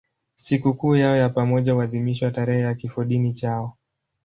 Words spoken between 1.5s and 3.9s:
huadhimishwa tarehe ya kifodini chao.